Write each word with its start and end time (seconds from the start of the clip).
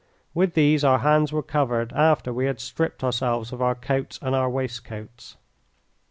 With 0.33 0.55
these 0.55 0.83
our 0.83 0.97
hands 0.97 1.31
were 1.31 1.43
covered 1.43 1.93
after 1.93 2.33
we 2.33 2.47
had 2.47 2.59
stripped 2.59 3.03
ourselves 3.03 3.53
of 3.53 3.61
our 3.61 3.75
coats 3.75 4.17
and 4.23 4.33
our 4.35 4.49
waistcoats. 4.49 5.37